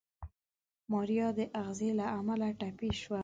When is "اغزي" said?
1.61-1.89